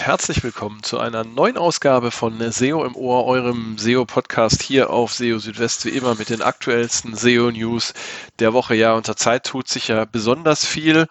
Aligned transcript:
Herzlich 0.00 0.42
willkommen 0.42 0.82
zu 0.82 0.98
einer 0.98 1.24
neuen 1.24 1.56
Ausgabe 1.56 2.10
von 2.10 2.38
SEO 2.50 2.84
im 2.84 2.94
Ohr, 2.96 3.24
eurem 3.24 3.78
SEO-Podcast 3.78 4.62
hier 4.62 4.90
auf 4.90 5.12
SEO 5.12 5.38
Südwest, 5.38 5.84
wie 5.84 5.90
immer 5.90 6.14
mit 6.14 6.28
den 6.28 6.42
aktuellsten 6.42 7.14
SEO-News 7.14 7.94
der 8.38 8.52
Woche. 8.52 8.74
Ja, 8.74 8.94
unter 8.94 9.16
Zeit 9.16 9.44
tut 9.44 9.68
sich 9.68 9.88
ja 9.88 10.04
besonders 10.04 10.64
viel. 10.64 11.06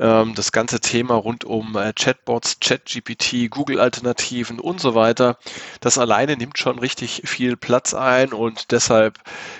Ähm, 0.00 0.34
das 0.34 0.50
ganze 0.50 0.80
Thema 0.80 1.14
rund 1.14 1.44
um 1.44 1.76
äh, 1.76 1.92
Chatbots, 1.92 2.58
ChatGPT, 2.60 3.50
Google-Alternativen 3.50 4.58
und 4.58 4.80
so 4.80 4.94
weiter, 4.94 5.36
das 5.80 5.98
alleine 5.98 6.36
nimmt 6.36 6.58
schon 6.58 6.78
richtig 6.78 7.22
viel 7.26 7.56
Platz 7.56 7.92
ein 7.92 8.32
und 8.32 8.70
deshalb 8.72 9.18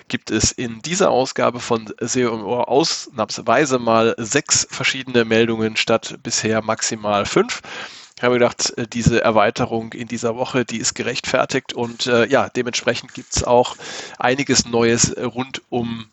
gibt 0.09 0.30
es 0.30 0.51
in 0.51 0.80
dieser 0.80 1.11
Ausgabe 1.11 1.61
von 1.61 1.92
SEO 2.01 2.34
im 2.34 2.45
Ohr 2.45 2.69
ausnahmsweise 2.69 3.78
mal 3.78 4.14
sechs 4.17 4.67
verschiedene 4.70 5.27
Meldungen 5.27 5.77
statt 5.77 6.19
bisher 6.23 6.62
maximal 6.62 7.27
fünf. 7.27 7.61
Ich 8.20 8.24
habe 8.24 8.34
gedacht, 8.34 8.77
äh, 8.77 8.87
diese 8.87 9.23
Erweiterung 9.24 9.95
in 9.95 10.06
dieser 10.06 10.37
Woche, 10.37 10.66
die 10.66 10.77
ist 10.77 10.92
gerechtfertigt 10.92 11.73
und 11.73 12.06
äh, 12.06 12.27
ja, 12.27 12.51
dementsprechend 12.51 13.15
gibt 13.15 13.34
es 13.34 13.45
auch 13.45 13.77
einiges 14.19 14.66
Neues 14.66 15.16
rund 15.16 15.62
um 15.70 16.05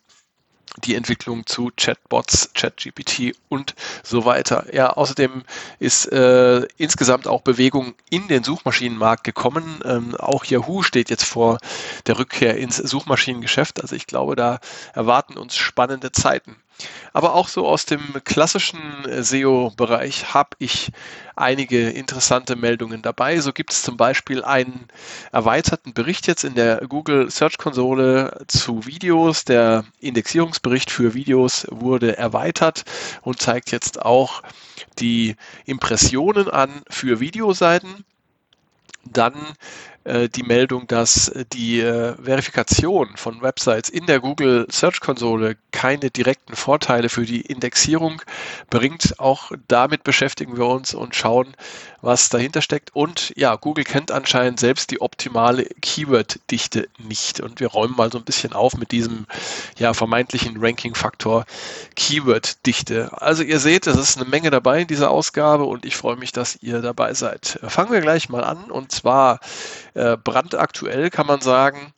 die 0.86 0.96
Entwicklung 0.96 1.46
zu 1.46 1.70
Chatbots, 1.76 2.52
ChatGPT 2.54 3.36
und 3.50 3.76
so 4.04 4.24
weiter. 4.24 4.74
Ja, 4.74 4.92
außerdem 4.92 5.44
ist 5.80 6.06
äh, 6.06 6.62
insgesamt 6.78 7.28
auch 7.28 7.42
Bewegung 7.42 7.94
in 8.10 8.30
den 8.30 8.46
Suchmaschinenmarkt 8.46 9.26
gekommen. 9.26 9.82
Ähm, 9.84 10.16
auch 10.16 10.46
Yahoo 10.46 10.84
steht 10.84 11.10
jetzt 11.10 11.26
vor 11.26 11.58
der 12.06 12.20
Rückkehr 12.20 12.56
ins 12.56 12.78
Suchmaschinengeschäft. 12.78 13.82
Also 13.82 13.98
ich 13.98 14.08
glaube, 14.08 14.38
da 14.38 14.60
erwarten 14.94 15.38
uns 15.38 15.58
spannende 15.58 16.14
Zeiten. 16.14 16.56
Aber 17.14 17.34
auch 17.34 17.48
so 17.48 17.68
aus 17.68 17.86
dem 17.86 18.02
klassischen 18.24 18.80
SEO-Bereich 19.10 20.34
habe 20.34 20.52
ich 20.60 20.92
einige 21.36 21.90
interessante 21.90 22.56
Meldungen 22.56 23.02
dabei. 23.02 23.40
So 23.40 23.54
gibt 23.54 23.74
es 23.74 23.82
zum 23.82 23.98
Beispiel 23.98 24.44
einen 24.44 24.88
erweiterten 25.32 25.94
Bericht 25.94 26.28
jetzt 26.28 26.44
in 26.44 26.56
der 26.56 26.86
Google 26.88 27.32
Search 27.32 27.58
Konsole 27.58 28.46
zu 28.48 28.86
Videos. 28.86 29.46
Der 29.46 29.86
Indexierungsbericht 30.00 30.92
für 30.92 31.14
Videos 31.14 31.66
wurde 31.70 32.18
erweitert 32.18 32.84
und 33.22 33.42
zeigt 33.42 33.72
jetzt 33.72 34.02
auch 34.02 34.44
die 35.00 35.36
Impressionen 35.66 36.50
an 36.50 36.70
für 36.90 37.20
Videoseiten. 37.20 38.06
Dann 39.06 39.34
äh, 40.08 40.30
die 40.30 40.44
Meldung, 40.44 40.88
dass 40.88 41.32
die 41.54 41.82
äh, 41.82 42.16
Verifikation 42.22 43.10
von 43.16 43.42
Websites 43.42 43.90
in 43.90 44.06
der 44.06 44.20
Google 44.22 44.66
Search 44.72 45.02
Konsole 45.02 45.58
keine 45.72 46.10
direkten 46.10 46.56
Vorteile 46.56 47.10
für 47.10 47.26
die 47.26 47.42
Indexierung 47.42 48.22
bringt. 48.70 49.20
Auch 49.20 49.52
damit 49.68 50.04
beschäftigen 50.04 50.58
wir 50.58 50.66
uns 50.66 50.94
und 50.94 51.16
schauen, 51.16 51.56
was 52.02 52.30
dahinter 52.30 52.62
steckt. 52.62 52.96
Und 52.96 53.34
ja, 53.36 53.56
Google 53.56 53.84
kennt 53.84 54.12
anscheinend 54.12 54.60
selbst 54.60 54.92
die 54.92 55.02
optimale 55.02 55.66
Keyword-Dichte 55.82 56.88
nicht. 56.98 57.42
Und 57.42 57.60
wir 57.60 57.68
räumen 57.68 57.96
mal 57.98 58.12
so 58.12 58.18
ein 58.18 58.24
bisschen 58.24 58.54
auf 58.54 58.78
mit 58.78 58.92
diesem 58.92 59.26
ja, 59.78 59.94
vermeintlichen 59.94 60.58
Ranking-Faktor 60.58 61.46
Keyword-Dichte. 61.96 63.10
Also 63.22 63.44
ihr 63.44 63.60
seht, 63.60 63.88
es 63.88 63.98
ist 63.98 64.18
eine 64.18 64.30
Menge 64.30 64.52
dabei 64.52 64.82
in 64.82 64.88
dieser 64.88 65.12
Ausgabe 65.12 65.66
und 65.66 65.86
ich 65.86 65.98
freue 65.98 66.16
mich, 66.16 66.32
dass 66.32 66.58
ihr 66.62 66.82
dabei 66.82 67.14
seid. 67.14 67.60
Fangen 67.68 67.92
wir 67.92 68.02
gleich 68.02 68.30
mal 68.30 68.44
an 68.44 68.72
und 68.72 68.92
zwar 68.92 69.40
äh, 69.98 70.18
brandaktuell 70.24 71.10
kann 71.10 71.28
man 71.28 71.42
sagen, 71.42 71.94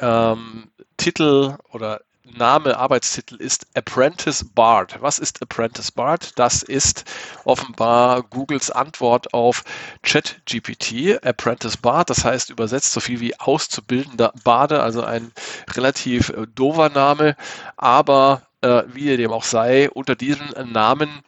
ähm, 0.00 0.70
Titel 0.96 1.56
oder 1.70 2.00
Name, 2.24 2.76
Arbeitstitel 2.76 3.36
ist 3.36 3.66
Apprentice 3.74 4.44
Bard. 4.44 5.00
Was 5.00 5.18
ist 5.18 5.40
Apprentice 5.42 5.92
Bard? 5.92 6.38
Das 6.38 6.62
ist 6.62 7.04
offenbar 7.44 8.22
Googles 8.24 8.70
Antwort 8.70 9.32
auf 9.32 9.62
ChatGPT. 10.02 11.24
Apprentice 11.24 11.76
Bard, 11.76 12.10
das 12.10 12.24
heißt 12.24 12.50
übersetzt 12.50 12.92
so 12.92 13.00
viel 13.00 13.20
wie 13.20 13.38
auszubildender 13.38 14.32
Bade, 14.42 14.82
also 14.82 15.04
ein 15.04 15.32
relativ 15.74 16.30
äh, 16.30 16.46
dover 16.52 16.88
Name, 16.88 17.36
aber 17.76 18.42
äh, 18.62 18.82
wie 18.88 19.16
dem 19.16 19.32
auch 19.32 19.44
sei, 19.44 19.90
unter 19.90 20.16
diesem 20.16 20.48
Namen 20.72 21.22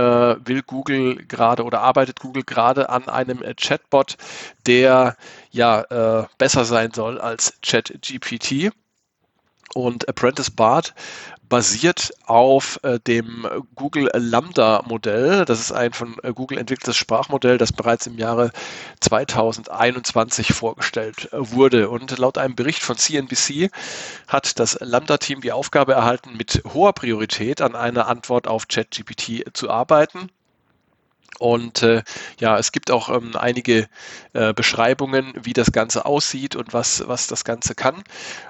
will 0.00 0.62
Google 0.62 1.16
gerade 1.26 1.64
oder 1.64 1.80
arbeitet 1.80 2.20
Google 2.20 2.44
gerade 2.44 2.88
an 2.88 3.08
einem 3.08 3.42
äh, 3.42 3.54
Chatbot, 3.54 4.16
der 4.66 5.16
ja 5.50 5.80
äh, 6.22 6.26
besser 6.38 6.64
sein 6.64 6.92
soll 6.92 7.20
als 7.20 7.54
ChatGPT. 7.62 8.72
Und 9.74 10.08
Apprentice 10.08 10.50
Bart 10.50 10.94
basiert 11.48 12.12
auf 12.26 12.80
äh, 12.82 12.98
dem 13.00 13.46
Google 13.74 14.10
Lambda 14.14 14.82
Modell. 14.86 15.44
Das 15.44 15.60
ist 15.60 15.72
ein 15.72 15.92
von 15.92 16.16
äh, 16.22 16.32
Google 16.32 16.58
entwickeltes 16.58 16.96
Sprachmodell, 16.96 17.58
das 17.58 17.72
bereits 17.72 18.06
im 18.06 18.18
Jahre 18.18 18.50
2021 19.00 20.52
vorgestellt 20.52 21.32
äh, 21.32 21.52
wurde. 21.52 21.88
Und 21.88 22.16
laut 22.18 22.38
einem 22.38 22.54
Bericht 22.54 22.82
von 22.82 22.96
CNBC 22.96 23.70
hat 24.28 24.58
das 24.58 24.78
Lambda-Team 24.80 25.40
die 25.40 25.52
Aufgabe 25.52 25.92
erhalten, 25.92 26.36
mit 26.36 26.62
hoher 26.72 26.92
Priorität 26.92 27.60
an 27.60 27.74
einer 27.74 28.08
Antwort 28.08 28.48
auf 28.48 28.68
ChatGPT 28.68 29.44
zu 29.52 29.70
arbeiten. 29.70 30.30
Und 31.38 31.82
äh, 31.82 32.02
ja, 32.38 32.58
es 32.58 32.72
gibt 32.72 32.90
auch 32.90 33.08
ähm, 33.08 33.32
einige 33.36 33.88
äh, 34.32 34.52
Beschreibungen, 34.52 35.32
wie 35.42 35.52
das 35.52 35.72
Ganze 35.72 36.06
aussieht 36.06 36.56
und 36.56 36.72
was, 36.72 37.06
was 37.06 37.26
das 37.26 37.44
Ganze 37.44 37.74
kann. 37.74 37.96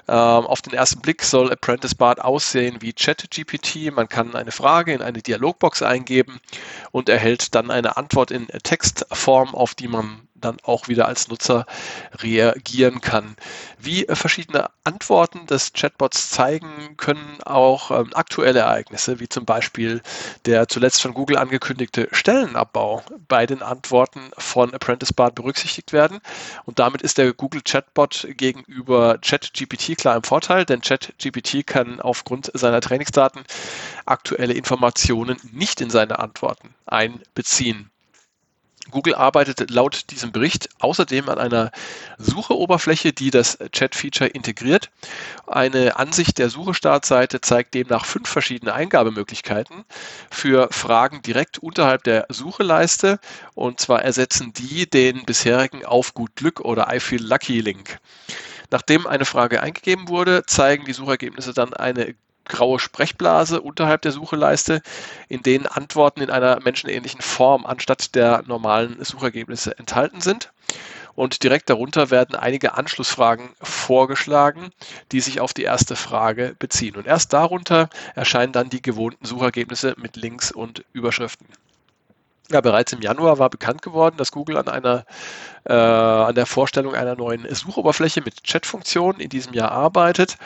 Ähm, 0.07 0.15
auf 0.15 0.61
den 0.61 0.73
ersten 0.73 1.01
Blick 1.01 1.23
soll 1.23 1.51
Apprentice 1.51 1.95
Bart 1.95 2.21
aussehen 2.21 2.77
wie 2.81 2.93
ChatGPT. 2.93 3.91
Man 3.93 4.09
kann 4.09 4.35
eine 4.35 4.51
Frage 4.51 4.93
in 4.93 5.01
eine 5.01 5.21
Dialogbox 5.21 5.81
eingeben 5.81 6.39
und 6.91 7.09
erhält 7.09 7.55
dann 7.55 7.71
eine 7.71 7.97
Antwort 7.97 8.31
in 8.31 8.47
Textform, 8.47 9.55
auf 9.55 9.75
die 9.75 9.87
man 9.87 10.26
dann 10.39 10.57
auch 10.63 10.87
wieder 10.87 11.07
als 11.07 11.27
Nutzer 11.27 11.65
reagieren 12.19 13.01
kann. 13.01 13.35
Wie 13.79 14.07
äh, 14.07 14.15
verschiedene 14.15 14.69
Antworten 14.83 15.45
des 15.47 15.73
Chatbots 15.73 16.29
zeigen, 16.29 16.95
können 16.97 17.39
auch 17.43 17.91
ähm, 17.91 18.11
aktuelle 18.13 18.59
Ereignisse, 18.59 19.19
wie 19.19 19.29
zum 19.29 19.45
Beispiel 19.45 20.01
der 20.45 20.67
zuletzt 20.67 21.01
von 21.01 21.13
Google 21.13 21.37
angekündigte 21.37 22.07
Stellenabbau 22.11 23.03
bei 23.27 23.45
den 23.45 23.61
Antworten 23.61 24.31
von 24.37 24.73
Apprentice 24.73 25.13
Bart 25.13 25.35
berücksichtigt 25.35 25.93
werden. 25.93 26.19
Und 26.65 26.79
damit 26.79 27.01
ist 27.01 27.17
der 27.17 27.33
Google 27.33 27.61
Chatbot 27.61 28.27
gegenüber 28.31 29.17
ChatGPT 29.19 29.97
klar 29.97 30.15
im 30.15 30.23
Vorteil, 30.23 30.65
denn 30.65 30.81
ChatGPT 30.81 31.65
kann 31.65 31.99
aufgrund 31.99 32.51
seiner 32.53 32.81
Trainingsdaten 32.81 33.43
aktuelle 34.05 34.53
Informationen 34.53 35.37
nicht 35.51 35.81
in 35.81 35.89
seine 35.89 36.19
Antworten 36.19 36.73
einbeziehen. 36.85 37.91
Google 38.91 39.15
arbeitet 39.15 39.69
laut 39.69 40.09
diesem 40.09 40.31
Bericht 40.31 40.69
außerdem 40.79 41.29
an 41.29 41.37
einer 41.37 41.71
Sucheoberfläche, 42.17 43.13
die 43.13 43.31
das 43.31 43.57
Chat-Feature 43.71 44.29
integriert. 44.29 44.89
Eine 45.45 45.97
Ansicht 45.97 46.37
der 46.37 46.49
Suche-Startseite 46.49 47.41
zeigt 47.41 47.73
demnach 47.73 48.05
fünf 48.05 48.29
verschiedene 48.29 48.73
Eingabemöglichkeiten 48.73 49.85
für 50.31 50.69
Fragen 50.71 51.21
direkt 51.21 51.59
unterhalb 51.59 52.03
der 52.03 52.25
Sucheleiste. 52.29 53.19
Und 53.55 53.79
zwar 53.79 54.01
ersetzen 54.03 54.53
die 54.53 54.89
den 54.89 55.25
bisherigen 55.25 55.85
Auf 55.85 56.13
gut 56.13 56.35
Glück 56.35 56.61
oder 56.61 56.93
I 56.93 56.99
feel 56.99 57.23
lucky 57.23 57.61
Link. 57.61 57.99
Nachdem 58.69 59.07
eine 59.07 59.25
Frage 59.25 59.61
eingegeben 59.61 60.09
wurde, 60.09 60.43
zeigen 60.45 60.85
die 60.85 60.93
Suchergebnisse 60.93 61.53
dann 61.53 61.73
eine 61.73 62.15
graue 62.47 62.79
Sprechblase 62.79 63.61
unterhalb 63.61 64.01
der 64.01 64.11
Sucheleiste, 64.11 64.81
in 65.29 65.43
denen 65.43 65.67
Antworten 65.67 66.21
in 66.21 66.29
einer 66.29 66.59
menschenähnlichen 66.61 67.21
Form 67.21 67.65
anstatt 67.65 68.15
der 68.15 68.43
normalen 68.47 69.03
Suchergebnisse 69.03 69.77
enthalten 69.77 70.21
sind. 70.21 70.51
Und 71.15 71.41
direkt 71.41 71.69
darunter 71.69 72.11
werden 72.11 72.35
einige 72.35 72.75
Anschlussfragen 72.75 73.49
vorgeschlagen, 73.59 74.69
die 75.11 75.19
sich 75.19 75.39
auf 75.39 75.51
die 75.51 75.63
erste 75.63 75.95
Frage 75.95 76.55
beziehen. 76.59 76.95
Und 76.95 77.07
erst 77.07 77.33
darunter 77.33 77.89
erscheinen 78.13 78.53
dann 78.53 78.69
die 78.69 78.83
gewohnten 78.83 79.25
Suchergebnisse 79.25 79.95
mit 79.97 80.15
Links 80.15 80.51
und 80.51 80.85
Überschriften. 80.93 81.47
Ja, 82.49 82.61
bereits 82.61 82.93
im 82.93 83.01
Januar 83.01 83.39
war 83.39 83.49
bekannt 83.49 83.81
geworden, 83.81 84.15
dass 84.17 84.31
Google 84.31 84.57
an 84.57 84.69
einer 84.69 85.05
äh, 85.65 85.73
an 85.73 86.33
der 86.33 86.45
Vorstellung 86.45 86.95
einer 86.95 87.15
neuen 87.15 87.53
Suchoberfläche 87.53 88.21
mit 88.21 88.43
Chat-Funktion 88.43 89.19
in 89.19 89.29
diesem 89.29 89.53
Jahr 89.53 89.71
arbeitet. 89.71 90.37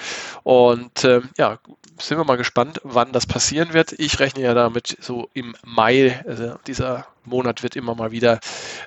Und 0.42 1.04
äh, 1.04 1.22
ja, 1.38 1.60
sind 2.00 2.18
wir 2.18 2.26
mal 2.26 2.38
gespannt, 2.38 2.82
wann 2.84 3.12
das 3.12 3.28
passieren 3.28 3.74
wird. 3.74 3.94
Ich 3.94 4.20
rechne 4.20 4.42
ja 4.42 4.56
damit 4.56 4.98
so 5.00 5.30
im 5.34 5.56
Mai, 5.64 6.24
also 6.28 6.56
dieser 6.66 7.06
Monat 7.24 7.62
wird 7.62 7.76
immer 7.76 7.94
mal 7.94 8.12
wieder 8.12 8.40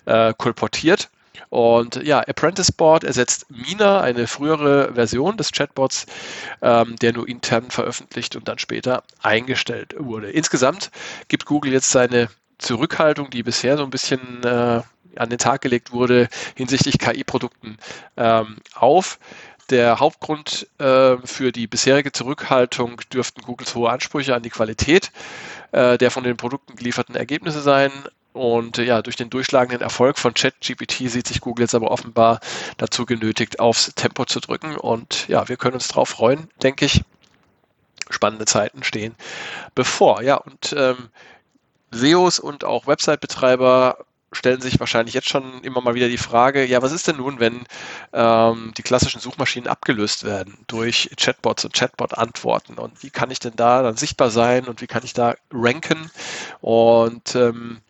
äh, 0.06 0.34
kolportiert. 0.36 1.08
Und 1.50 1.96
ja, 2.02 2.20
Apprentice 2.20 2.72
Board 2.72 3.04
ersetzt 3.04 3.46
Mina, 3.48 4.00
eine 4.00 4.26
frühere 4.26 4.94
Version 4.94 5.36
des 5.36 5.52
Chatbots, 5.52 6.06
ähm, 6.62 6.96
der 6.96 7.12
nur 7.12 7.28
intern 7.28 7.70
veröffentlicht 7.70 8.34
und 8.34 8.48
dann 8.48 8.58
später 8.58 9.04
eingestellt 9.22 9.94
wurde. 9.98 10.30
Insgesamt 10.30 10.90
gibt 11.28 11.46
Google 11.46 11.72
jetzt 11.72 11.90
seine 11.90 12.28
Zurückhaltung, 12.58 13.30
die 13.30 13.42
bisher 13.42 13.76
so 13.76 13.84
ein 13.84 13.90
bisschen 13.90 14.42
äh, 14.44 14.82
an 15.16 15.30
den 15.30 15.38
Tag 15.38 15.60
gelegt 15.60 15.92
wurde 15.92 16.28
hinsichtlich 16.56 16.98
KI-Produkten 16.98 17.78
ähm, 18.16 18.56
auf. 18.74 19.18
Der 19.70 19.98
Hauptgrund 19.98 20.66
äh, 20.78 21.16
für 21.24 21.50
die 21.50 21.66
bisherige 21.66 22.12
Zurückhaltung 22.12 23.00
dürften 23.12 23.42
Googles 23.42 23.74
hohe 23.74 23.90
Ansprüche 23.90 24.34
an 24.34 24.42
die 24.42 24.50
Qualität 24.50 25.10
äh, 25.74 25.98
der 25.98 26.10
von 26.10 26.24
den 26.24 26.36
Produkten 26.36 26.76
gelieferten 26.76 27.16
Ergebnisse 27.16 27.60
sein. 27.60 27.90
Und 28.32 28.78
äh, 28.78 28.84
ja, 28.84 29.02
durch 29.02 29.16
den 29.16 29.30
durchschlagenden 29.30 29.80
Erfolg 29.80 30.18
von 30.18 30.34
ChatGPT 30.34 31.10
sieht 31.10 31.26
sich 31.26 31.40
Google 31.40 31.64
jetzt 31.64 31.74
aber 31.74 31.90
offenbar 31.90 32.40
dazu 32.76 33.06
genötigt, 33.06 33.60
aufs 33.60 33.94
Tempo 33.94 34.24
zu 34.24 34.40
drücken. 34.40 34.76
Und 34.76 35.28
ja, 35.28 35.48
wir 35.48 35.56
können 35.56 35.74
uns 35.74 35.88
darauf 35.88 36.10
freuen, 36.10 36.48
denke 36.62 36.84
ich. 36.84 37.02
Spannende 38.10 38.44
Zeiten 38.44 38.82
stehen 38.84 39.14
bevor. 39.74 40.22
Ja, 40.22 40.36
und 40.36 40.74
ähm, 40.76 41.08
SEOs 41.94 42.38
und 42.38 42.64
auch 42.64 42.86
Website-Betreiber 42.86 43.98
stellen 44.34 44.60
sich 44.60 44.80
wahrscheinlich 44.80 45.14
jetzt 45.14 45.28
schon 45.28 45.62
immer 45.62 45.80
mal 45.80 45.94
wieder 45.94 46.08
die 46.08 46.18
Frage, 46.18 46.64
ja, 46.64 46.82
was 46.82 46.92
ist 46.92 47.06
denn 47.06 47.16
nun, 47.16 47.40
wenn 47.40 47.64
ähm, 48.12 48.72
die 48.76 48.82
klassischen 48.82 49.20
Suchmaschinen 49.20 49.68
abgelöst 49.68 50.24
werden 50.24 50.58
durch 50.66 51.10
Chatbots 51.16 51.64
und 51.64 51.74
Chatbot-Antworten? 51.74 52.74
Und 52.74 53.02
wie 53.02 53.10
kann 53.10 53.30
ich 53.30 53.38
denn 53.38 53.56
da 53.56 53.82
dann 53.82 53.96
sichtbar 53.96 54.30
sein 54.30 54.64
und 54.64 54.80
wie 54.80 54.86
kann 54.86 55.04
ich 55.04 55.12
da 55.12 55.36
ranken? 55.52 56.10
Und 56.60 57.34
ähm, 57.36 57.80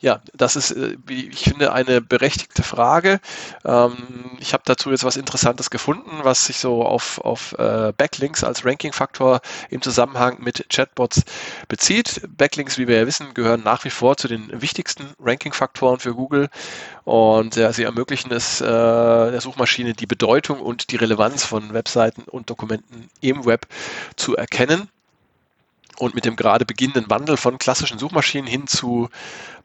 ja, 0.00 0.20
das 0.34 0.56
ist, 0.56 0.72
äh, 0.72 0.96
wie 1.06 1.28
ich 1.28 1.44
finde, 1.44 1.72
eine 1.72 2.00
berechtigte 2.00 2.62
Frage. 2.62 3.20
Ähm, 3.64 3.96
ich 4.38 4.52
habe 4.52 4.62
dazu 4.66 4.90
jetzt 4.90 5.04
was 5.04 5.16
Interessantes 5.16 5.70
gefunden, 5.70 6.10
was 6.22 6.46
sich 6.46 6.58
so 6.58 6.84
auf, 6.84 7.18
auf 7.18 7.54
äh, 7.58 7.92
Backlinks 7.96 8.44
als 8.44 8.64
Ranking-Faktor 8.64 9.40
im 9.70 9.82
Zusammenhang 9.82 10.38
mit 10.40 10.66
Chatbots 10.68 11.22
bezieht. 11.68 12.22
Backlinks, 12.36 12.78
wie 12.78 12.88
wir 12.88 12.96
ja 12.96 13.06
wissen, 13.06 13.34
gehören 13.34 13.62
nach 13.62 13.84
wie 13.84 13.90
vor 13.90 14.16
zu 14.16 14.28
den 14.28 14.60
wichtigsten 14.60 15.14
Ranking-Faktoren 15.20 16.00
für 16.00 16.14
Google 16.14 16.48
und 17.04 17.56
ja, 17.56 17.72
sie 17.72 17.84
ermöglichen 17.84 18.32
es 18.32 18.60
äh, 18.60 18.64
der 18.64 19.40
Suchmaschine, 19.40 19.92
die 19.92 20.06
Bedeutung 20.06 20.60
und 20.60 20.90
die 20.90 20.96
Relevanz 20.96 21.44
von 21.44 21.72
Webseiten 21.74 22.22
und 22.22 22.50
Dokumenten 22.50 23.10
im 23.20 23.44
Web 23.44 23.66
zu 24.16 24.36
erkennen. 24.36 24.88
Und 25.98 26.14
mit 26.14 26.24
dem 26.24 26.34
gerade 26.34 26.64
beginnenden 26.64 27.08
Wandel 27.08 27.36
von 27.36 27.58
klassischen 27.58 27.98
Suchmaschinen 27.98 28.48
hin 28.48 28.66
zu 28.66 29.08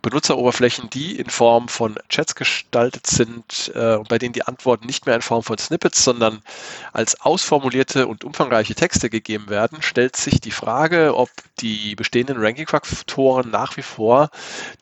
Benutzeroberflächen, 0.02 0.90
die 0.90 1.18
in 1.18 1.30
Form 1.30 1.68
von 1.68 1.96
Chats 2.08 2.36
gestaltet 2.36 3.08
sind, 3.08 3.72
äh, 3.76 3.98
bei 4.08 4.18
denen 4.18 4.34
die 4.34 4.44
Antworten 4.44 4.86
nicht 4.86 5.06
mehr 5.06 5.16
in 5.16 5.22
Form 5.22 5.44
von 5.44 5.58
Snippets, 5.58 6.04
sondern 6.04 6.42
als 6.94 7.20
ausformulierte 7.22 8.08
und 8.08 8.24
umfangreiche 8.24 8.76
Texte 8.76 9.10
gegeben 9.10 9.50
werden, 9.50 9.82
stellt 9.82 10.16
sich 10.16 10.40
die 10.40 10.52
Frage, 10.52 11.16
ob 11.16 11.30
die 11.60 11.96
bestehenden 11.96 12.38
Ranking-Faktoren 12.38 13.50
nach 13.50 13.76
wie 13.76 13.82
vor 13.82 14.30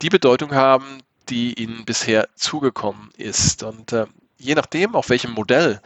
die 0.01 0.09
Bedeutung 0.09 0.53
haben, 0.53 1.01
die 1.29 1.53
ihnen 1.53 1.85
bisher 1.85 2.27
zugekommen 2.35 3.09
ist. 3.17 3.63
Und 3.63 3.93
äh, 3.93 4.05
je 4.37 4.53
nachdem, 4.53 4.95
auf 4.95 5.09
welchem 5.09 5.31
Modell 5.31 5.81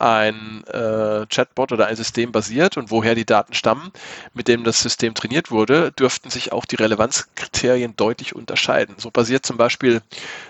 ein 0.00 0.64
äh, 0.68 1.26
Chatbot 1.26 1.72
oder 1.72 1.86
ein 1.86 1.96
System 1.96 2.32
basiert 2.32 2.76
und 2.76 2.90
woher 2.90 3.14
die 3.14 3.24
Daten 3.24 3.54
stammen, 3.54 3.92
mit 4.32 4.48
dem 4.48 4.64
das 4.64 4.80
System 4.80 5.14
trainiert 5.14 5.50
wurde, 5.50 5.92
dürften 5.92 6.30
sich 6.30 6.52
auch 6.52 6.64
die 6.64 6.76
Relevanzkriterien 6.76 7.96
deutlich 7.96 8.34
unterscheiden. 8.34 8.94
So 8.98 9.10
basiert 9.10 9.44
zum 9.44 9.56
Beispiel 9.56 10.00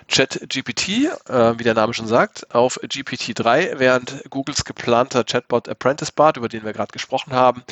ChatGPT, 0.08 0.88
äh, 1.28 1.58
wie 1.58 1.64
der 1.64 1.74
Name 1.74 1.94
schon 1.94 2.06
sagt, 2.06 2.54
auf 2.54 2.78
GPT-3, 2.82 3.78
während 3.78 4.24
Googles 4.30 4.64
geplanter 4.64 5.24
Chatbot 5.24 5.68
Apprentice 5.68 6.12
Bart, 6.12 6.36
über 6.36 6.48
den 6.48 6.64
wir 6.64 6.72
gerade 6.72 6.92
gesprochen 6.92 7.32
haben, 7.32 7.62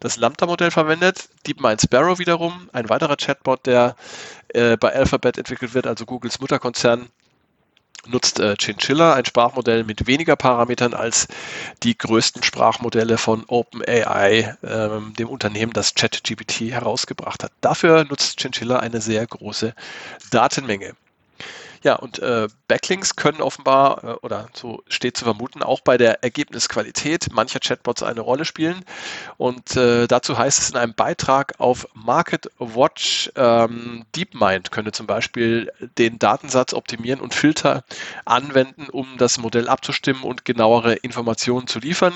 das 0.00 0.16
Lambda-Modell 0.16 0.70
verwendet. 0.70 1.28
DeepMind 1.46 1.80
Sparrow 1.82 2.18
wiederum, 2.18 2.68
ein 2.72 2.88
weiterer 2.88 3.16
Chatbot, 3.16 3.66
der 3.66 3.96
äh, 4.48 4.76
bei 4.76 4.92
Alphabet 4.92 5.38
entwickelt 5.38 5.74
wird, 5.74 5.86
also 5.86 6.06
Googles 6.06 6.40
Mutterkonzern, 6.40 7.08
nutzt 8.06 8.40
äh, 8.40 8.56
Chinchilla 8.58 9.14
ein 9.14 9.24
Sprachmodell 9.24 9.84
mit 9.84 10.06
weniger 10.06 10.36
Parametern 10.36 10.94
als 10.94 11.28
die 11.82 11.96
größten 11.96 12.42
Sprachmodelle 12.42 13.18
von 13.18 13.44
OpenAI, 13.46 14.56
ähm, 14.62 15.12
dem 15.18 15.28
Unternehmen, 15.28 15.72
das 15.72 15.94
ChatGPT 15.94 16.72
herausgebracht 16.72 17.44
hat. 17.44 17.52
Dafür 17.60 18.04
nutzt 18.04 18.40
Chinchilla 18.40 18.78
eine 18.78 19.00
sehr 19.00 19.26
große 19.26 19.74
Datenmenge. 20.30 20.94
Ja, 21.82 21.94
und 21.94 22.18
äh, 22.18 22.48
Backlinks 22.68 23.16
können 23.16 23.40
offenbar, 23.40 24.04
äh, 24.04 24.12
oder 24.22 24.48
so 24.52 24.82
steht 24.86 25.16
zu 25.16 25.24
vermuten, 25.24 25.62
auch 25.62 25.80
bei 25.80 25.96
der 25.96 26.22
Ergebnisqualität 26.22 27.32
mancher 27.32 27.58
Chatbots 27.58 28.02
eine 28.02 28.20
Rolle 28.20 28.44
spielen. 28.44 28.84
Und 29.38 29.76
äh, 29.76 30.06
dazu 30.06 30.36
heißt 30.36 30.58
es 30.58 30.70
in 30.70 30.76
einem 30.76 30.92
Beitrag 30.92 31.54
auf 31.58 31.88
Market 31.94 32.50
Watch, 32.58 33.30
ähm, 33.34 34.04
DeepMind 34.14 34.70
könnte 34.70 34.92
zum 34.92 35.06
Beispiel 35.06 35.72
den 35.96 36.18
Datensatz 36.18 36.74
optimieren 36.74 37.20
und 37.20 37.32
Filter 37.32 37.82
anwenden, 38.26 38.88
um 38.90 39.16
das 39.16 39.38
Modell 39.38 39.68
abzustimmen 39.68 40.22
und 40.22 40.44
genauere 40.44 40.94
Informationen 40.96 41.66
zu 41.66 41.78
liefern, 41.78 42.12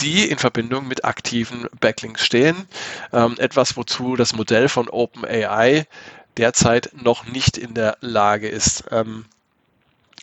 die 0.00 0.28
in 0.28 0.36
Verbindung 0.36 0.86
mit 0.86 1.06
aktiven 1.06 1.66
Backlinks 1.80 2.26
stehen. 2.26 2.66
Ähm, 3.14 3.36
etwas, 3.38 3.78
wozu 3.78 4.16
das 4.16 4.34
Modell 4.34 4.68
von 4.68 4.90
OpenAI 4.90 5.86
derzeit 6.36 6.90
noch 6.92 7.26
nicht 7.26 7.58
in 7.58 7.74
der 7.74 7.96
Lage 8.00 8.48
ist. 8.48 8.84
Ähm, 8.90 9.26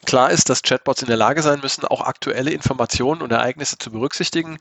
klar 0.06 0.32
ist, 0.32 0.50
dass 0.50 0.62
Chatbots 0.62 1.02
in 1.02 1.08
der 1.08 1.18
Lage 1.18 1.42
sein 1.42 1.60
müssen, 1.62 1.86
auch 1.86 2.02
aktuelle 2.02 2.52
Informationen 2.52 3.22
und 3.22 3.32
Ereignisse 3.32 3.78
zu 3.78 3.92
berücksichtigen. 3.92 4.60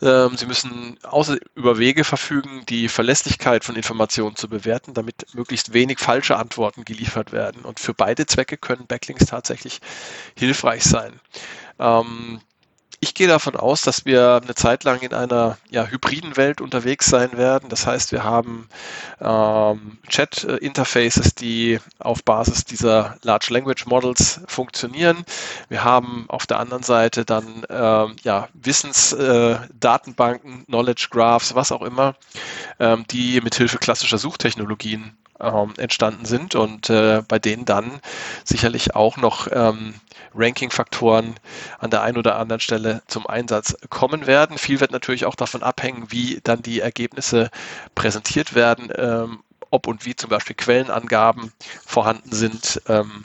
Ähm, 0.00 0.36
sie 0.36 0.46
müssen 0.46 0.96
außer 1.02 1.38
über 1.54 1.78
Wege 1.78 2.04
verfügen, 2.04 2.64
die 2.68 2.88
Verlässlichkeit 2.88 3.64
von 3.64 3.74
Informationen 3.74 4.36
zu 4.36 4.48
bewerten, 4.48 4.94
damit 4.94 5.34
möglichst 5.34 5.72
wenig 5.72 5.98
falsche 5.98 6.36
Antworten 6.36 6.84
geliefert 6.84 7.32
werden. 7.32 7.62
Und 7.62 7.80
für 7.80 7.94
beide 7.94 8.26
Zwecke 8.26 8.56
können 8.56 8.86
Backlinks 8.86 9.26
tatsächlich 9.26 9.80
hilfreich 10.36 10.84
sein. 10.84 11.18
Ähm, 11.80 12.40
ich 13.00 13.14
gehe 13.14 13.28
davon 13.28 13.54
aus, 13.54 13.82
dass 13.82 14.04
wir 14.04 14.40
eine 14.42 14.54
Zeit 14.54 14.82
lang 14.82 15.00
in 15.00 15.14
einer 15.14 15.56
ja, 15.70 15.86
hybriden 15.86 16.36
Welt 16.36 16.60
unterwegs 16.60 17.06
sein 17.06 17.36
werden. 17.36 17.68
Das 17.68 17.86
heißt, 17.86 18.10
wir 18.10 18.24
haben 18.24 18.68
ähm, 19.20 19.98
Chat-Interfaces, 20.08 21.36
die 21.36 21.78
auf 22.00 22.24
Basis 22.24 22.64
dieser 22.64 23.16
Large 23.22 23.48
Language 23.50 23.86
Models 23.86 24.40
funktionieren. 24.46 25.24
Wir 25.68 25.84
haben 25.84 26.24
auf 26.28 26.46
der 26.46 26.58
anderen 26.58 26.82
Seite 26.82 27.24
dann 27.24 27.64
ähm, 27.70 28.16
ja, 28.22 28.48
Wissensdatenbanken, 28.54 30.62
äh, 30.62 30.64
Knowledge 30.64 31.06
Graphs, 31.10 31.54
was 31.54 31.70
auch 31.70 31.82
immer, 31.82 32.16
ähm, 32.80 33.04
die 33.10 33.40
mithilfe 33.40 33.78
klassischer 33.78 34.18
Suchtechnologien 34.18 35.16
ähm, 35.40 35.74
entstanden 35.76 36.24
sind 36.24 36.54
und 36.54 36.90
äh, 36.90 37.22
bei 37.26 37.38
denen 37.38 37.64
dann 37.64 38.00
sicherlich 38.44 38.94
auch 38.94 39.16
noch 39.16 39.48
ähm, 39.50 39.94
Ranking-Faktoren 40.34 41.34
an 41.78 41.90
der 41.90 42.02
einen 42.02 42.18
oder 42.18 42.36
anderen 42.36 42.60
Stelle 42.60 43.02
zum 43.06 43.26
Einsatz 43.26 43.76
kommen 43.88 44.26
werden. 44.26 44.58
Viel 44.58 44.80
wird 44.80 44.92
natürlich 44.92 45.24
auch 45.24 45.34
davon 45.34 45.62
abhängen, 45.62 46.06
wie 46.10 46.40
dann 46.42 46.62
die 46.62 46.80
Ergebnisse 46.80 47.50
präsentiert 47.94 48.54
werden, 48.54 48.90
ähm, 48.96 49.40
ob 49.70 49.86
und 49.86 50.06
wie 50.06 50.16
zum 50.16 50.30
Beispiel 50.30 50.56
Quellenangaben 50.56 51.52
vorhanden 51.84 52.32
sind. 52.32 52.80
Ähm, 52.88 53.24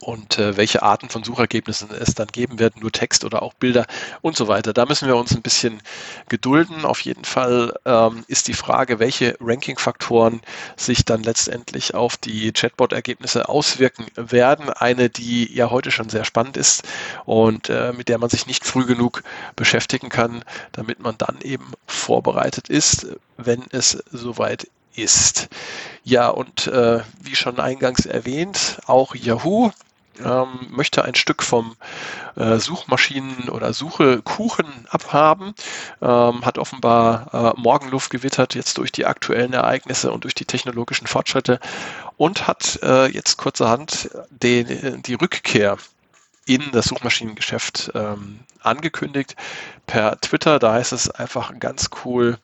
und 0.00 0.38
äh, 0.38 0.56
welche 0.56 0.82
Arten 0.82 1.10
von 1.10 1.22
Suchergebnissen 1.22 1.90
es 1.90 2.14
dann 2.14 2.28
geben 2.28 2.58
wird, 2.58 2.80
nur 2.80 2.90
Text 2.90 3.24
oder 3.24 3.42
auch 3.42 3.52
Bilder 3.54 3.86
und 4.22 4.36
so 4.36 4.48
weiter. 4.48 4.72
Da 4.72 4.86
müssen 4.86 5.06
wir 5.06 5.16
uns 5.16 5.32
ein 5.32 5.42
bisschen 5.42 5.82
gedulden. 6.28 6.84
Auf 6.84 7.00
jeden 7.00 7.24
Fall 7.24 7.74
ähm, 7.84 8.24
ist 8.26 8.48
die 8.48 8.54
Frage, 8.54 8.98
welche 8.98 9.36
Ranking-Faktoren 9.40 10.40
sich 10.76 11.04
dann 11.04 11.22
letztendlich 11.22 11.94
auf 11.94 12.16
die 12.16 12.50
Chatbot-Ergebnisse 12.52 13.48
auswirken 13.48 14.06
werden. 14.16 14.70
Eine, 14.70 15.10
die 15.10 15.54
ja 15.54 15.70
heute 15.70 15.90
schon 15.90 16.08
sehr 16.08 16.24
spannend 16.24 16.56
ist 16.56 16.82
und 17.26 17.68
äh, 17.68 17.92
mit 17.92 18.08
der 18.08 18.18
man 18.18 18.30
sich 18.30 18.46
nicht 18.46 18.64
früh 18.64 18.86
genug 18.86 19.22
beschäftigen 19.54 20.08
kann, 20.08 20.44
damit 20.72 21.00
man 21.00 21.16
dann 21.18 21.38
eben 21.42 21.72
vorbereitet 21.86 22.70
ist, 22.70 23.06
wenn 23.36 23.64
es 23.70 24.02
soweit 24.10 24.66
ist. 24.94 25.48
Ja, 26.04 26.28
und 26.28 26.66
äh, 26.66 27.00
wie 27.20 27.36
schon 27.36 27.60
eingangs 27.60 28.06
erwähnt, 28.06 28.78
auch 28.86 29.14
Yahoo 29.14 29.70
ähm, 30.24 30.68
möchte 30.70 31.04
ein 31.04 31.14
Stück 31.14 31.42
vom 31.42 31.76
äh, 32.36 32.58
Suchmaschinen- 32.58 33.48
oder 33.48 33.72
Suche-Kuchen 33.72 34.66
abhaben, 34.88 35.54
ähm, 36.02 36.44
hat 36.44 36.58
offenbar 36.58 37.54
äh, 37.56 37.60
Morgenluft 37.60 38.10
gewittert 38.10 38.54
jetzt 38.54 38.78
durch 38.78 38.92
die 38.92 39.06
aktuellen 39.06 39.52
Ereignisse 39.52 40.12
und 40.12 40.24
durch 40.24 40.34
die 40.34 40.44
technologischen 40.44 41.06
Fortschritte 41.06 41.60
und 42.16 42.46
hat 42.46 42.78
äh, 42.82 43.06
jetzt 43.06 43.36
kurzerhand 43.36 44.10
den, 44.30 45.02
die 45.02 45.14
Rückkehr 45.14 45.76
in 46.46 46.70
das 46.72 46.86
Suchmaschinengeschäft 46.86 47.92
ähm, 47.94 48.40
angekündigt 48.60 49.36
per 49.86 50.20
Twitter. 50.20 50.58
Da 50.58 50.72
heißt 50.72 50.92
es 50.92 51.10
einfach 51.10 51.58
ganz 51.58 51.90
cool, 52.04 52.38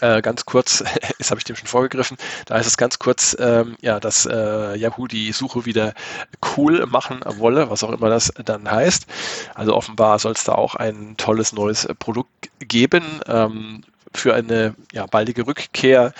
äh, 0.00 0.22
ganz 0.22 0.44
kurz, 0.44 0.84
jetzt 1.18 1.30
habe 1.30 1.38
ich 1.38 1.44
dem 1.44 1.56
schon 1.56 1.66
vorgegriffen, 1.66 2.16
da 2.46 2.56
heißt 2.56 2.68
es 2.68 2.76
ganz 2.76 2.98
kurz, 2.98 3.36
ähm, 3.38 3.76
ja, 3.80 4.00
dass 4.00 4.26
äh, 4.26 4.76
Yahoo 4.76 5.06
die 5.06 5.32
Suche 5.32 5.64
wieder 5.66 5.94
cool 6.56 6.86
machen 6.86 7.20
wolle, 7.24 7.70
was 7.70 7.82
auch 7.82 7.90
immer 7.90 8.08
das 8.08 8.32
dann 8.44 8.70
heißt. 8.70 9.06
Also 9.54 9.74
offenbar 9.74 10.18
soll 10.18 10.32
es 10.32 10.44
da 10.44 10.52
auch 10.52 10.74
ein 10.74 11.16
tolles 11.16 11.52
neues 11.52 11.88
Produkt 11.98 12.50
geben 12.60 13.20
ähm, 13.26 13.82
für 14.14 14.34
eine 14.34 14.74
ja, 14.92 15.06
baldige 15.06 15.46
Rückkehr 15.46 16.12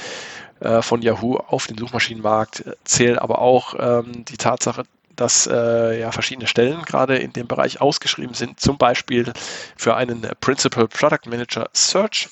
äh, 0.60 0.82
von 0.82 1.02
Yahoo 1.02 1.36
auf 1.36 1.66
den 1.66 1.78
Suchmaschinenmarkt, 1.78 2.64
zählt 2.84 3.18
aber 3.18 3.40
auch 3.40 3.74
ähm, 3.78 4.24
die 4.24 4.36
Tatsache, 4.36 4.84
dass 5.14 5.46
äh, 5.46 6.00
ja 6.00 6.12
verschiedene 6.12 6.46
Stellen 6.46 6.82
gerade 6.82 7.16
in 7.18 7.32
dem 7.32 7.48
Bereich 7.48 7.80
ausgeschrieben 7.80 8.34
sind, 8.34 8.60
zum 8.60 8.78
Beispiel 8.78 9.32
für 9.76 9.96
einen 9.96 10.26
Principal 10.40 10.86
Product 10.86 11.28
Manager 11.28 11.68
Search 11.72 12.28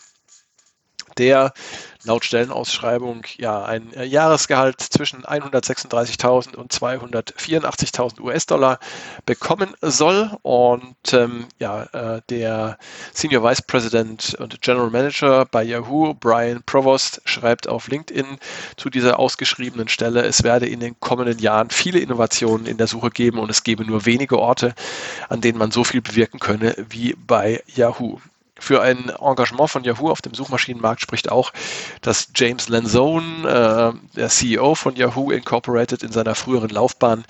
der 1.18 1.52
laut 2.06 2.25
Stellenausschreibung 2.25 3.25
ja 3.37 3.64
ein 3.64 3.92
äh, 3.92 4.04
Jahresgehalt 4.04 4.80
zwischen 4.80 5.25
136.000 5.25 6.54
und 6.54 6.73
284.000 6.73 8.20
US-Dollar 8.20 8.78
bekommen 9.26 9.75
soll. 9.82 10.30
Und 10.42 11.12
ähm, 11.12 11.46
ja, 11.58 11.82
äh, 11.92 12.23
der 12.30 12.78
Senior 13.12 13.42
Vice 13.42 13.62
President 13.62 14.37
und 14.38 14.61
General 14.62 14.90
Manager 14.90 15.44
bei 15.46 15.62
Yahoo, 15.64 16.14
Brian 16.14 16.62
Provost, 16.64 17.20
schreibt 17.25 17.68
auf 17.68 17.88
LinkedIn 17.88 18.38
zu 18.76 18.88
dieser 18.88 19.18
ausgeschriebenen 19.18 19.88
Stelle, 19.88 20.23
es 20.23 20.42
werde 20.42 20.66
in 20.66 20.80
den 20.80 20.99
kommenden 21.00 21.38
Jahren 21.38 21.70
viele 21.70 21.99
Innovationen 21.99 22.66
in 22.66 22.78
der 22.78 22.87
Suche 22.87 23.11
geben 23.11 23.38
und 23.38 23.50
es 23.50 23.64
gebe 23.64 23.85
nur 23.85 24.06
wenige 24.06 24.38
Orte, 24.38 24.75
an 25.28 25.40
denen 25.40 25.58
man 25.58 25.73
so 25.73 25.85
viel 25.85 26.02
bewirken 26.02 26.38
könne 26.38 26.75
wie 26.88 27.14
bei 27.26 27.62
Yahoo. 27.75 28.20
Für 28.58 28.80
ein 28.80 29.10
Engagement 29.20 29.70
von 29.70 29.84
Yahoo 29.84 30.10
auf 30.10 30.22
dem 30.22 30.32
Suchmaschinenmarkt 30.32 31.02
spricht 31.02 31.30
auch, 31.30 31.52
dass 32.00 32.28
James 32.34 32.68
Lanzone, 32.68 33.46
äh, 33.46 34.16
der 34.16 34.28
CEO 34.28 34.75
von 34.75 34.96
Yahoo 34.96 35.30
Incorporated, 35.30 36.02
in 36.02 36.10
seiner 36.10 36.34
früheren 36.34 36.70
Laufbahn 36.70 37.25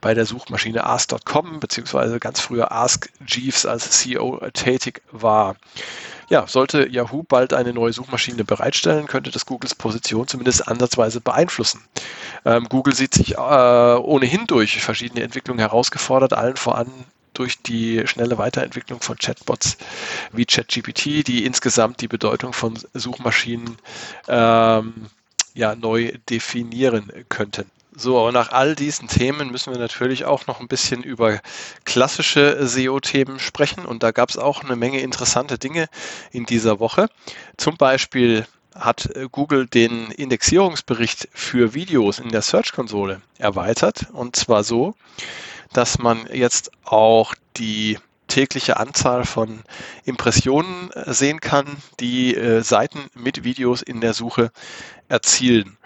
bei 0.00 0.14
der 0.14 0.24
Suchmaschine 0.24 0.84
Ask.com 0.84 1.58
beziehungsweise 1.58 2.20
ganz 2.20 2.38
früher 2.40 2.70
Ask 2.70 3.10
Jeeves 3.26 3.66
als 3.66 3.90
CEO 3.90 4.40
tätig 4.52 5.02
war. 5.10 5.56
Ja, 6.28 6.46
sollte 6.46 6.86
Yahoo 6.88 7.22
bald 7.22 7.54
eine 7.54 7.72
neue 7.72 7.92
Suchmaschine 7.92 8.44
bereitstellen, 8.44 9.06
könnte 9.06 9.30
das 9.30 9.46
Googles 9.46 9.74
Position 9.74 10.28
zumindest 10.28 10.68
ansatzweise 10.68 11.20
beeinflussen. 11.20 11.82
Ähm, 12.44 12.66
Google 12.68 12.94
sieht 12.94 13.14
sich 13.14 13.36
äh, 13.36 13.38
ohnehin 13.38 14.46
durch 14.46 14.80
verschiedene 14.80 15.22
Entwicklungen 15.22 15.58
herausgefordert, 15.58 16.34
allen 16.34 16.56
voran 16.56 16.92
durch 17.38 17.62
die 17.62 18.06
schnelle 18.06 18.38
Weiterentwicklung 18.38 19.00
von 19.00 19.16
Chatbots 19.16 19.78
wie 20.32 20.46
ChatGPT, 20.46 21.26
die 21.26 21.44
insgesamt 21.44 22.00
die 22.00 22.08
Bedeutung 22.08 22.52
von 22.52 22.78
Suchmaschinen 22.94 23.76
ähm, 24.28 25.06
ja, 25.54 25.74
neu 25.74 26.12
definieren 26.28 27.12
könnten. 27.28 27.70
So, 28.00 28.18
aber 28.20 28.30
nach 28.30 28.52
all 28.52 28.76
diesen 28.76 29.08
Themen 29.08 29.50
müssen 29.50 29.72
wir 29.72 29.80
natürlich 29.80 30.24
auch 30.24 30.46
noch 30.46 30.60
ein 30.60 30.68
bisschen 30.68 31.02
über 31.02 31.40
klassische 31.84 32.64
SEO-Themen 32.64 33.40
sprechen. 33.40 33.84
Und 33.84 34.04
da 34.04 34.12
gab 34.12 34.30
es 34.30 34.38
auch 34.38 34.62
eine 34.62 34.76
Menge 34.76 35.00
interessante 35.00 35.58
Dinge 35.58 35.88
in 36.30 36.46
dieser 36.46 36.78
Woche. 36.78 37.08
Zum 37.56 37.76
Beispiel 37.76 38.46
hat 38.72 39.10
Google 39.32 39.66
den 39.66 40.12
Indexierungsbericht 40.12 41.28
für 41.32 41.74
Videos 41.74 42.20
in 42.20 42.28
der 42.28 42.42
Search-Konsole 42.42 43.20
erweitert. 43.38 44.06
Und 44.12 44.36
zwar 44.36 44.62
so, 44.62 44.94
dass 45.72 45.98
man 45.98 46.26
jetzt 46.32 46.70
auch 46.84 47.34
die 47.56 47.98
tägliche 48.28 48.76
Anzahl 48.76 49.24
von 49.24 49.62
Impressionen 50.04 50.90
äh, 50.92 51.12
sehen 51.12 51.40
kann, 51.40 51.66
die 51.98 52.36
äh, 52.36 52.62
Seiten 52.62 53.06
mit 53.14 53.42
Videos 53.42 53.82
in 53.82 54.00
der 54.00 54.14
Suche 54.14 54.52
erzielen. 55.08 55.78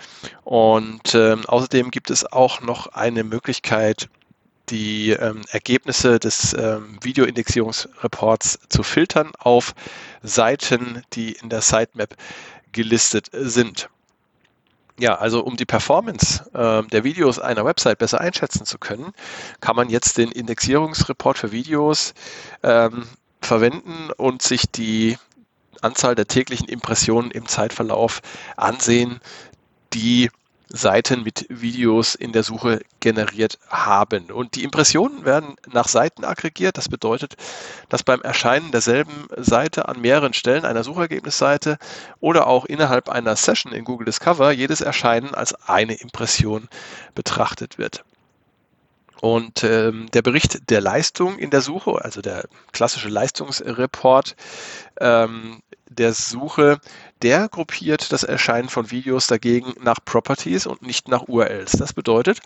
Und 0.44 1.14
äh, 1.14 1.36
außerdem 1.46 1.90
gibt 1.90 2.10
es 2.10 2.30
auch 2.30 2.60
noch 2.60 2.88
eine 2.88 3.24
Möglichkeit, 3.24 4.08
die 4.68 5.10
ähm, 5.10 5.42
Ergebnisse 5.50 6.18
des 6.18 6.54
ähm, 6.54 6.98
Videoindexierungsreports 7.02 8.58
zu 8.68 8.82
filtern 8.82 9.32
auf 9.38 9.74
Seiten, 10.22 11.02
die 11.12 11.32
in 11.32 11.48
der 11.48 11.62
Sitemap 11.62 12.16
gelistet 12.72 13.28
sind. 13.32 13.88
Ja, 14.98 15.16
also 15.16 15.42
um 15.42 15.56
die 15.56 15.64
Performance 15.64 16.44
äh, 16.52 16.86
der 16.88 17.04
Videos 17.04 17.38
einer 17.38 17.64
Website 17.64 17.98
besser 17.98 18.20
einschätzen 18.20 18.66
zu 18.66 18.78
können, 18.78 19.12
kann 19.60 19.74
man 19.74 19.88
jetzt 19.88 20.18
den 20.18 20.30
Indexierungsreport 20.30 21.38
für 21.38 21.50
Videos 21.50 22.14
ähm, 22.62 23.06
verwenden 23.40 24.10
und 24.16 24.42
sich 24.42 24.70
die 24.70 25.18
Anzahl 25.80 26.14
der 26.14 26.28
täglichen 26.28 26.68
Impressionen 26.68 27.30
im 27.30 27.48
Zeitverlauf 27.48 28.20
ansehen, 28.56 29.20
die 29.94 30.30
Seiten 30.74 31.22
mit 31.22 31.46
Videos 31.50 32.14
in 32.14 32.32
der 32.32 32.42
Suche 32.42 32.80
generiert 33.00 33.58
haben. 33.68 34.30
Und 34.30 34.54
die 34.54 34.64
Impressionen 34.64 35.24
werden 35.26 35.56
nach 35.70 35.86
Seiten 35.86 36.24
aggregiert. 36.24 36.78
Das 36.78 36.88
bedeutet, 36.88 37.36
dass 37.90 38.02
beim 38.02 38.22
Erscheinen 38.22 38.70
derselben 38.70 39.26
Seite 39.36 39.88
an 39.88 40.00
mehreren 40.00 40.32
Stellen 40.32 40.64
einer 40.64 40.82
Suchergebnisseite 40.82 41.78
oder 42.20 42.46
auch 42.46 42.64
innerhalb 42.64 43.10
einer 43.10 43.36
Session 43.36 43.72
in 43.72 43.84
Google 43.84 44.06
Discover 44.06 44.50
jedes 44.50 44.80
Erscheinen 44.80 45.34
als 45.34 45.54
eine 45.68 45.94
Impression 45.94 46.68
betrachtet 47.14 47.76
wird. 47.76 48.04
Und 49.22 49.62
ähm, 49.62 50.08
der 50.12 50.22
Bericht 50.22 50.68
der 50.68 50.80
Leistung 50.80 51.38
in 51.38 51.50
der 51.50 51.60
Suche, 51.60 52.04
also 52.04 52.20
der 52.20 52.48
klassische 52.72 53.08
Leistungsreport 53.08 54.34
ähm, 54.98 55.62
der 55.88 56.12
Suche, 56.12 56.80
der 57.22 57.48
gruppiert 57.48 58.10
das 58.10 58.24
Erscheinen 58.24 58.68
von 58.68 58.90
Videos 58.90 59.28
dagegen 59.28 59.74
nach 59.80 60.04
Properties 60.04 60.66
und 60.66 60.82
nicht 60.82 61.06
nach 61.06 61.28
URLs. 61.28 61.70
Das 61.70 61.92
bedeutet, 61.92 62.40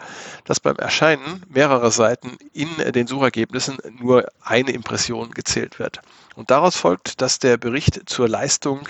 dass 0.45 0.61
beim 0.61 0.77
Erscheinen 0.77 1.43
mehrerer 1.49 1.91
Seiten 1.91 2.37
in 2.53 2.69
den 2.93 3.07
Suchergebnissen 3.07 3.79
nur 3.99 4.27
eine 4.43 4.73
Impression 4.73 5.31
gezählt 5.31 5.79
wird. 5.79 6.03
Und 6.35 6.51
daraus 6.51 6.77
folgt, 6.77 7.23
dass 7.23 7.39
der 7.39 7.57
Bericht 7.57 8.03
zur 8.05 8.29
Leistung 8.29 8.87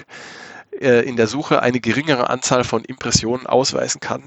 äh, 0.80 1.08
in 1.08 1.14
der 1.14 1.28
Suche 1.28 1.62
eine 1.62 1.78
geringere 1.78 2.30
Anzahl 2.30 2.64
von 2.64 2.84
Impressionen 2.84 3.46
ausweisen 3.46 4.00
kann 4.00 4.24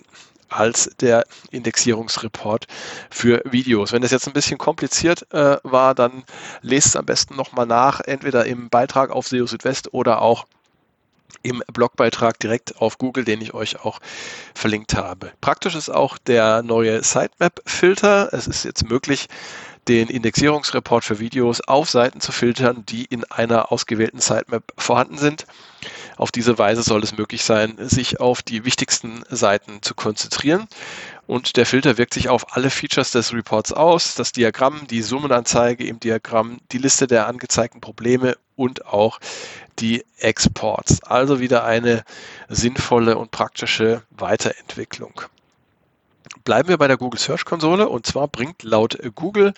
als 0.49 0.91
der 0.99 1.25
Indexierungsreport 1.51 2.67
für 3.09 3.41
Videos. 3.45 3.91
Wenn 3.91 4.01
das 4.01 4.11
jetzt 4.11 4.27
ein 4.27 4.33
bisschen 4.33 4.57
kompliziert 4.57 5.25
äh, 5.31 5.57
war, 5.63 5.95
dann 5.95 6.23
lest 6.61 6.87
es 6.87 6.95
am 6.95 7.05
besten 7.05 7.35
nochmal 7.35 7.65
nach, 7.65 8.01
entweder 8.01 8.45
im 8.45 8.69
Beitrag 8.69 9.11
auf 9.11 9.27
SEO 9.27 9.45
Südwest 9.45 9.93
oder 9.93 10.21
auch 10.21 10.45
im 11.41 11.63
Blogbeitrag 11.71 12.39
direkt 12.39 12.81
auf 12.81 12.97
Google, 12.97 13.23
den 13.23 13.41
ich 13.41 13.53
euch 13.53 13.83
auch 13.83 13.99
verlinkt 14.53 14.95
habe. 14.95 15.31
Praktisch 15.41 15.75
ist 15.75 15.89
auch 15.89 16.17
der 16.17 16.63
neue 16.63 17.03
Sitemap-Filter. 17.03 18.29
Es 18.33 18.47
ist 18.47 18.65
jetzt 18.65 18.89
möglich, 18.89 19.27
den 19.87 20.07
Indexierungsreport 20.07 21.03
für 21.03 21.19
Videos 21.19 21.61
auf 21.61 21.89
Seiten 21.89 22.21
zu 22.21 22.31
filtern, 22.31 22.83
die 22.87 23.05
in 23.05 23.23
einer 23.25 23.71
ausgewählten 23.71 24.19
Sitemap 24.19 24.63
vorhanden 24.77 25.17
sind. 25.17 25.45
Auf 26.19 26.33
diese 26.33 26.57
Weise 26.57 26.83
soll 26.83 27.01
es 27.01 27.17
möglich 27.17 27.45
sein, 27.45 27.75
sich 27.77 28.19
auf 28.19 28.41
die 28.41 28.65
wichtigsten 28.65 29.23
Seiten 29.29 29.81
zu 29.81 29.95
konzentrieren. 29.95 30.67
Und 31.27 31.55
der 31.55 31.65
Filter 31.65 31.97
wirkt 31.97 32.13
sich 32.13 32.27
auf 32.27 32.57
alle 32.57 32.69
Features 32.69 33.11
des 33.11 33.33
Reports 33.33 33.71
aus, 33.71 34.15
das 34.15 34.33
Diagramm, 34.33 34.85
die 34.87 35.01
Summenanzeige 35.01 35.87
im 35.87 36.01
Diagramm, 36.01 36.57
die 36.73 36.77
Liste 36.77 37.07
der 37.07 37.27
angezeigten 37.27 37.79
Probleme 37.79 38.35
und 38.57 38.85
auch 38.85 39.19
die 39.79 40.03
Exports. 40.17 41.01
Also 41.03 41.39
wieder 41.39 41.63
eine 41.63 42.03
sinnvolle 42.49 43.17
und 43.17 43.31
praktische 43.31 44.01
Weiterentwicklung. 44.09 45.21
Bleiben 46.43 46.67
wir 46.67 46.77
bei 46.77 46.89
der 46.89 46.97
Google 46.97 47.19
Search 47.21 47.45
Konsole 47.45 47.87
und 47.87 48.05
zwar 48.05 48.27
bringt 48.27 48.63
laut 48.63 48.97
Google 49.15 49.53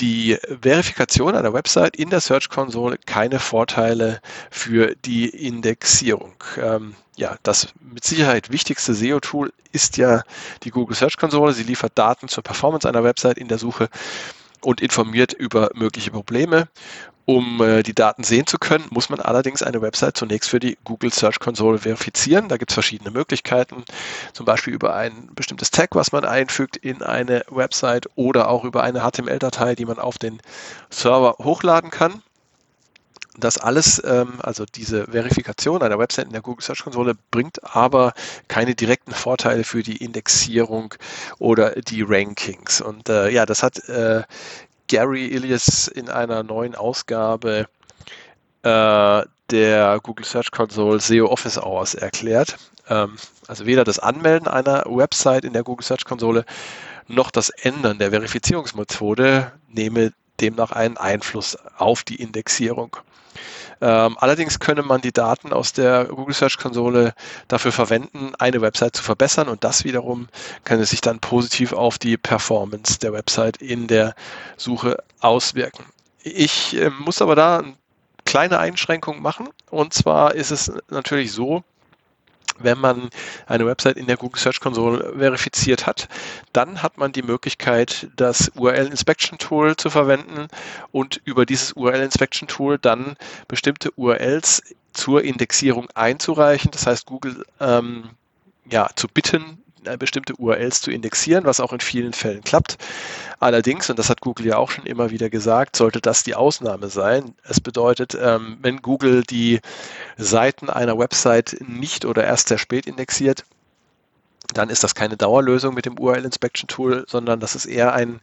die 0.00 0.38
Verifikation 0.62 1.34
einer 1.34 1.52
Website 1.52 1.96
in 1.96 2.10
der 2.10 2.20
Search-Konsole 2.20 2.98
keine 3.04 3.38
Vorteile 3.38 4.20
für 4.50 4.94
die 4.94 5.28
Indexierung. 5.28 6.34
Ähm, 6.60 6.94
ja, 7.16 7.36
das 7.42 7.74
mit 7.80 8.04
Sicherheit 8.04 8.50
wichtigste 8.52 8.94
SEO-Tool 8.94 9.52
ist 9.72 9.96
ja 9.96 10.22
die 10.62 10.70
Google 10.70 10.96
Search-Konsole. 10.96 11.52
Sie 11.52 11.64
liefert 11.64 11.92
Daten 11.96 12.28
zur 12.28 12.44
Performance 12.44 12.88
einer 12.88 13.04
Website 13.04 13.38
in 13.38 13.48
der 13.48 13.58
Suche 13.58 13.88
und 14.60 14.80
informiert 14.80 15.32
über 15.32 15.70
mögliche 15.74 16.10
Probleme. 16.10 16.68
Um 17.28 17.60
äh, 17.60 17.82
die 17.82 17.94
Daten 17.94 18.24
sehen 18.24 18.46
zu 18.46 18.56
können, 18.56 18.86
muss 18.88 19.10
man 19.10 19.20
allerdings 19.20 19.62
eine 19.62 19.82
Website 19.82 20.16
zunächst 20.16 20.48
für 20.48 20.60
die 20.60 20.78
Google 20.84 21.12
Search 21.12 21.40
Console 21.40 21.76
verifizieren. 21.76 22.48
Da 22.48 22.56
gibt 22.56 22.70
es 22.70 22.74
verschiedene 22.74 23.10
Möglichkeiten, 23.10 23.84
zum 24.32 24.46
Beispiel 24.46 24.72
über 24.72 24.94
ein 24.94 25.28
bestimmtes 25.34 25.70
Tag, 25.70 25.90
was 25.94 26.10
man 26.10 26.24
einfügt 26.24 26.78
in 26.78 27.02
eine 27.02 27.44
Website 27.50 28.06
oder 28.14 28.48
auch 28.48 28.64
über 28.64 28.82
eine 28.82 29.00
HTML-Datei, 29.00 29.74
die 29.74 29.84
man 29.84 29.98
auf 29.98 30.16
den 30.16 30.40
Server 30.88 31.36
hochladen 31.44 31.90
kann. 31.90 32.22
Das 33.36 33.58
alles, 33.58 34.02
ähm, 34.06 34.38
also 34.38 34.64
diese 34.64 35.08
Verifikation 35.08 35.82
einer 35.82 35.98
Website 35.98 36.28
in 36.28 36.32
der 36.32 36.40
Google 36.40 36.64
Search 36.64 36.82
Konsole, 36.82 37.12
bringt 37.30 37.62
aber 37.62 38.14
keine 38.48 38.74
direkten 38.74 39.12
Vorteile 39.12 39.64
für 39.64 39.82
die 39.82 39.98
Indexierung 39.98 40.94
oder 41.38 41.72
die 41.72 42.00
Rankings. 42.00 42.80
Und 42.80 43.10
äh, 43.10 43.28
ja, 43.28 43.44
das 43.44 43.62
hat 43.62 43.86
äh, 43.90 44.22
Gary 44.88 45.26
Ilias 45.26 45.88
in 45.88 46.08
einer 46.08 46.42
neuen 46.42 46.74
Ausgabe 46.74 47.68
äh, 48.62 49.22
der 49.50 50.00
Google 50.02 50.26
Search 50.26 50.50
Console 50.50 51.00
SEO 51.00 51.26
Office 51.26 51.58
Hours 51.58 51.94
erklärt. 51.94 52.56
Ähm, 52.88 53.16
also 53.46 53.66
weder 53.66 53.84
das 53.84 53.98
Anmelden 53.98 54.48
einer 54.48 54.84
Website 54.86 55.44
in 55.44 55.52
der 55.52 55.62
Google 55.62 55.84
Search 55.84 56.04
Konsole 56.04 56.44
noch 57.06 57.30
das 57.30 57.48
Ändern 57.50 57.98
der 57.98 58.10
Verifizierungsmethode 58.10 59.52
nehme 59.68 60.12
demnach 60.40 60.72
einen 60.72 60.96
Einfluss 60.96 61.56
auf 61.76 62.04
die 62.04 62.16
Indexierung. 62.16 62.96
Ähm, 63.80 64.16
allerdings 64.18 64.58
könne 64.58 64.82
man 64.82 65.00
die 65.00 65.12
Daten 65.12 65.52
aus 65.52 65.72
der 65.72 66.06
Google 66.06 66.34
Search 66.34 66.58
Konsole 66.58 67.14
dafür 67.46 67.72
verwenden, 67.72 68.32
eine 68.38 68.60
Website 68.60 68.96
zu 68.96 69.02
verbessern 69.02 69.48
und 69.48 69.62
das 69.64 69.84
wiederum 69.84 70.28
kann 70.64 70.82
sich 70.84 71.00
dann 71.00 71.20
positiv 71.20 71.72
auf 71.72 71.98
die 71.98 72.16
Performance 72.16 72.98
der 72.98 73.12
Website 73.12 73.58
in 73.58 73.86
der 73.86 74.14
Suche 74.56 75.02
auswirken. 75.20 75.84
Ich 76.22 76.76
äh, 76.76 76.90
muss 76.90 77.22
aber 77.22 77.36
da 77.36 77.58
ein 77.58 77.76
kleine 78.24 78.58
Einschränkung 78.58 79.22
machen. 79.22 79.48
Und 79.70 79.94
zwar 79.94 80.34
ist 80.34 80.50
es 80.50 80.70
natürlich 80.90 81.32
so, 81.32 81.64
wenn 82.58 82.78
man 82.78 83.10
eine 83.46 83.66
Website 83.66 83.96
in 83.96 84.06
der 84.06 84.16
Google 84.16 84.40
Search 84.40 84.60
Console 84.60 85.14
verifiziert 85.18 85.86
hat, 85.86 86.08
dann 86.52 86.82
hat 86.82 86.98
man 86.98 87.12
die 87.12 87.22
Möglichkeit, 87.22 88.08
das 88.16 88.50
URL 88.54 88.86
Inspection 88.86 89.38
Tool 89.38 89.76
zu 89.76 89.90
verwenden 89.90 90.48
und 90.90 91.20
über 91.24 91.46
dieses 91.46 91.72
URL 91.72 92.02
Inspection 92.02 92.48
Tool 92.48 92.78
dann 92.78 93.16
bestimmte 93.46 93.92
URLs 93.96 94.62
zur 94.92 95.22
Indexierung 95.22 95.88
einzureichen. 95.94 96.70
Das 96.72 96.86
heißt, 96.86 97.06
Google 97.06 97.44
ähm, 97.60 98.10
ja, 98.70 98.88
zu 98.96 99.08
bitten, 99.08 99.62
bestimmte 99.96 100.34
URLs 100.34 100.80
zu 100.80 100.90
indexieren, 100.90 101.44
was 101.44 101.60
auch 101.60 101.72
in 101.72 101.80
vielen 101.80 102.12
Fällen 102.12 102.42
klappt. 102.42 102.76
Allerdings, 103.40 103.88
und 103.88 103.98
das 103.98 104.10
hat 104.10 104.20
Google 104.20 104.46
ja 104.46 104.56
auch 104.56 104.70
schon 104.70 104.84
immer 104.84 105.10
wieder 105.10 105.30
gesagt, 105.30 105.76
sollte 105.76 106.00
das 106.00 106.24
die 106.24 106.34
Ausnahme 106.34 106.88
sein. 106.88 107.34
Es 107.44 107.60
bedeutet, 107.60 108.18
ähm, 108.20 108.58
wenn 108.60 108.82
Google 108.82 109.22
die 109.22 109.60
Seiten 110.16 110.68
einer 110.70 110.98
Website 110.98 111.56
nicht 111.66 112.04
oder 112.04 112.24
erst 112.24 112.48
sehr 112.48 112.58
spät 112.58 112.86
indexiert, 112.86 113.44
dann 114.54 114.70
ist 114.70 114.82
das 114.82 114.94
keine 114.94 115.16
Dauerlösung 115.16 115.74
mit 115.74 115.84
dem 115.84 115.98
URL 115.98 116.24
Inspection 116.24 116.68
Tool, 116.68 117.04
sondern 117.06 117.38
das 117.38 117.54
ist 117.54 117.66
eher 117.66 117.92
ein, 117.92 118.20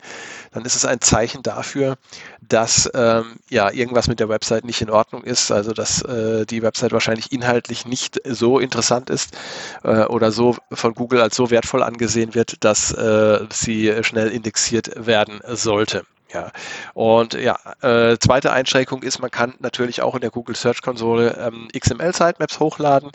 dann 0.53 0.65
ist 0.65 0.75
es 0.75 0.85
ein 0.85 0.99
Zeichen 1.01 1.43
dafür, 1.43 1.97
dass 2.41 2.89
ähm, 2.95 3.35
ja 3.49 3.71
irgendwas 3.71 4.07
mit 4.07 4.19
der 4.19 4.29
Website 4.29 4.65
nicht 4.65 4.81
in 4.81 4.89
Ordnung 4.89 5.23
ist, 5.23 5.51
also 5.51 5.71
dass 5.71 6.01
äh, 6.01 6.45
die 6.45 6.63
Website 6.63 6.93
wahrscheinlich 6.93 7.31
inhaltlich 7.31 7.85
nicht 7.85 8.19
so 8.25 8.59
interessant 8.59 9.09
ist 9.09 9.37
äh, 9.83 10.05
oder 10.05 10.31
so 10.31 10.55
von 10.71 10.95
Google 10.95 11.21
als 11.21 11.35
so 11.35 11.51
wertvoll 11.51 11.83
angesehen 11.83 12.33
wird, 12.33 12.63
dass 12.63 12.91
äh, 12.91 13.45
sie 13.51 14.03
schnell 14.03 14.29
indexiert 14.29 14.91
werden 14.95 15.41
sollte. 15.47 16.05
Ja, 16.33 16.51
und 16.95 17.33
ja, 17.35 17.57
äh, 17.81 18.17
zweite 18.17 18.51
Einschränkung 18.51 19.03
ist, 19.03 19.19
man 19.19 19.31
kann 19.31 19.53
natürlich 19.59 20.01
auch 20.01 20.15
in 20.15 20.21
der 20.21 20.31
Google 20.31 20.55
Search 20.55 20.81
Konsole 20.81 21.37
ähm, 21.39 21.69
XML-Sitemaps 21.77 22.59
hochladen 22.59 23.11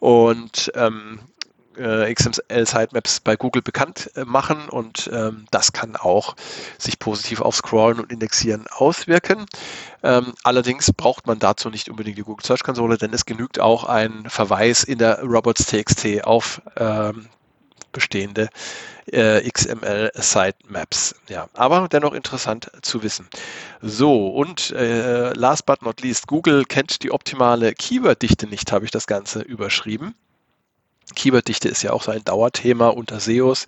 und 0.00 0.70
ähm, 0.74 1.20
äh, 1.78 2.12
XML-Sitemaps 2.12 3.20
bei 3.20 3.36
Google 3.36 3.62
bekannt 3.62 4.10
äh, 4.16 4.24
machen 4.24 4.68
und 4.68 5.10
ähm, 5.12 5.46
das 5.50 5.72
kann 5.72 5.96
auch 5.96 6.36
sich 6.78 6.98
positiv 6.98 7.40
auf 7.40 7.56
Scrollen 7.56 8.00
und 8.00 8.12
Indexieren 8.12 8.66
auswirken. 8.70 9.46
Ähm, 10.02 10.34
allerdings 10.44 10.92
braucht 10.92 11.26
man 11.26 11.38
dazu 11.38 11.70
nicht 11.70 11.88
unbedingt 11.88 12.18
die 12.18 12.22
Google 12.22 12.44
Search 12.44 12.62
Konsole, 12.62 12.98
denn 12.98 13.12
es 13.12 13.26
genügt 13.26 13.60
auch 13.60 13.84
ein 13.84 14.24
Verweis 14.28 14.84
in 14.84 14.98
der 14.98 15.22
robots.txt 15.22 16.24
auf 16.24 16.60
ähm, 16.76 17.28
bestehende 17.92 18.48
äh, 19.06 19.48
XML 19.50 20.10
Sitemaps. 20.14 21.14
Ja, 21.28 21.48
aber 21.54 21.88
dennoch 21.88 22.12
interessant 22.12 22.70
zu 22.82 23.02
wissen. 23.02 23.28
So, 23.80 24.28
und 24.28 24.70
äh, 24.70 25.32
last 25.32 25.66
but 25.66 25.82
not 25.82 26.00
least, 26.02 26.26
Google 26.26 26.64
kennt 26.64 27.02
die 27.02 27.10
optimale 27.10 27.72
Keyword-Dichte 27.74 28.46
nicht, 28.46 28.72
habe 28.72 28.84
ich 28.84 28.90
das 28.90 29.06
Ganze 29.06 29.40
überschrieben. 29.40 30.14
Keyworddichte 31.14 31.68
ist 31.68 31.82
ja 31.82 31.92
auch 31.92 32.02
so 32.02 32.10
ein 32.10 32.24
Dauerthema 32.24 32.88
unter 32.88 33.20
SEOs. 33.20 33.66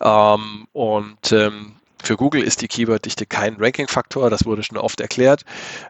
Ähm, 0.00 0.66
und 0.72 1.32
ähm, 1.32 1.76
für 2.02 2.16
Google 2.16 2.42
ist 2.42 2.62
die 2.62 2.68
Keyworddichte 2.68 3.26
kein 3.26 3.56
Ranking-Faktor, 3.56 4.30
das 4.30 4.44
wurde 4.44 4.62
schon 4.62 4.78
oft 4.78 5.00
erklärt. 5.00 5.44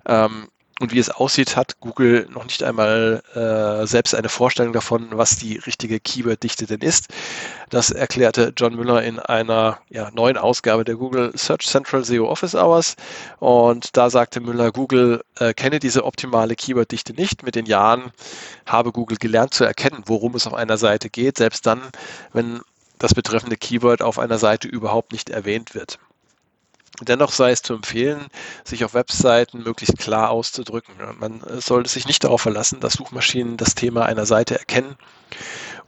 Ähm, 0.07 0.49
und 0.79 0.93
wie 0.93 0.99
es 0.99 1.09
aussieht, 1.09 1.57
hat 1.57 1.81
Google 1.81 2.29
noch 2.31 2.45
nicht 2.45 2.63
einmal 2.63 3.23
äh, 3.35 3.87
selbst 3.87 4.15
eine 4.15 4.29
Vorstellung 4.29 4.75
davon, 4.75 5.09
was 5.13 5.39
die 5.39 5.57
richtige 5.57 6.01
Keyword-Dichte 6.01 6.67
denn 6.67 6.81
ist. 6.81 7.09
Das 7.71 7.91
erklärte 7.91 8.53
John 8.55 8.75
Müller 8.75 9.03
in 9.03 9.19
einer 9.19 9.79
ja, 9.89 10.11
neuen 10.11 10.37
Ausgabe 10.37 10.85
der 10.85 10.97
Google 10.97 11.33
Search 11.35 11.67
Central 11.67 12.05
SEO 12.05 12.29
Office 12.29 12.55
Hours. 12.55 12.97
Und 13.39 13.97
da 13.97 14.11
sagte 14.11 14.41
Müller, 14.41 14.71
Google 14.71 15.25
äh, 15.39 15.55
kenne 15.55 15.79
diese 15.79 16.05
optimale 16.05 16.55
Keyword-Dichte 16.55 17.15
nicht. 17.15 17.43
Mit 17.43 17.55
den 17.55 17.65
Jahren 17.65 18.13
habe 18.67 18.93
Google 18.93 19.17
gelernt 19.17 19.55
zu 19.55 19.65
erkennen, 19.65 20.03
worum 20.05 20.35
es 20.35 20.47
auf 20.47 20.55
einer 20.55 20.77
Seite 20.77 21.09
geht, 21.09 21.39
selbst 21.39 21.67
dann, 21.67 21.81
wenn 22.35 22.61
das 22.99 23.15
betreffende 23.15 23.57
Keyword 23.57 24.03
auf 24.03 24.19
einer 24.19 24.39
Seite 24.39 24.69
überhaupt 24.69 25.13
nicht 25.13 25.31
erwähnt 25.31 25.75
wird. 25.75 25.99
Dennoch 27.03 27.33
sei 27.33 27.51
es 27.51 27.63
zu 27.63 27.75
empfehlen, 27.75 28.27
sich 28.65 28.85
auf 28.85 28.95
Webseiten 28.95 29.63
möglichst 29.63 29.99
klar 29.99 30.31
auszudrücken. 30.31 30.95
Man 31.19 31.43
sollte 31.61 31.91
sich 31.91 32.07
nicht 32.07 32.25
darauf 32.25 32.43
verlassen, 32.43 32.81
dass 32.81 32.95
Suchmaschinen 32.95 33.57
das 33.57 33.75
Thema 33.75 34.07
einer 34.07 34.27
Seite 34.27 34.59
erkennen 34.59 34.97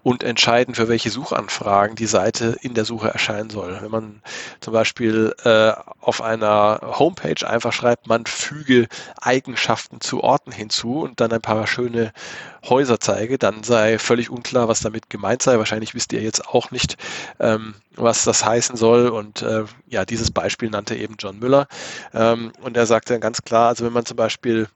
und 0.03 0.23
entscheiden, 0.23 0.75
für 0.75 0.89
welche 0.89 1.11
Suchanfragen 1.11 1.97
die 1.97 2.07
Seite 2.07 2.57
in 2.63 2.75
der 2.75 2.85
Suche 2.85 3.09
erscheinen 3.09 3.51
soll. 3.51 3.79
Wenn 3.81 3.91
man 3.91 4.23
zum 4.61 4.73
Beispiel 4.73 5.35
äh, 5.45 5.73
auf 6.01 6.23
einer 6.23 6.81
Homepage 6.83 7.47
einfach 7.47 7.73
schreibt, 7.73 8.07
man 8.07 8.25
füge 8.27 8.89
Eigenschaften 9.21 10.01
zu 10.01 10.23
Orten 10.23 10.53
hinzu 10.53 11.01
und 11.01 11.21
dann 11.21 11.33
ein 11.33 11.41
paar 11.41 11.67
schöne 11.67 12.13
Häuser 12.69 13.01
zeige, 13.01 13.39
dann 13.39 13.63
sei 13.63 13.99
völlig 13.99 14.31
unklar, 14.31 14.69
was 14.69 14.81
damit 14.81 15.11
gemeint 15.11 15.43
sei. 15.43 15.59
Wahrscheinlich 15.59 15.95
wisst 15.95 16.13
ihr 16.13 16.23
jetzt 16.23 16.47
auch 16.49 16.71
nicht, 16.71 16.97
ähm, 17.41 17.75
was 17.95 18.25
das 18.25 18.45
heißen 18.45 18.77
soll. 18.77 19.09
Und 19.09 19.43
äh, 19.43 19.65
ja, 19.89 20.05
dieses 20.05 20.31
Beispiel 20.31 20.71
nannte 20.71 20.97
eben 20.97 21.17
John 21.19 21.39
Müller. 21.39 21.67
Ähm, 22.15 22.53
und 22.61 22.77
er 22.77 22.87
sagte 22.87 23.19
ganz 23.21 23.43
klar, 23.43 23.69
also 23.69 23.85
wenn 23.85 23.93
man 23.93 24.07
zum 24.07 24.17
Beispiel 24.17 24.69